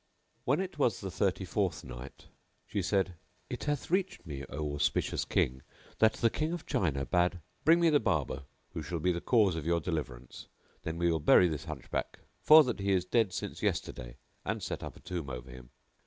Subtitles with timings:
[0.45, 2.25] When it was the Thirty fourth Night,
[2.65, 3.13] She said,
[3.51, 5.61] It hath reached me, O auspicious King,
[5.99, 9.55] that the King of China bade, "Bring me the Barber who shall be the cause
[9.55, 10.47] of your deliverance;
[10.81, 14.81] then we will bury this Hunchback, for that he is dead since yesterday and set
[14.81, 15.69] up a tomb over him."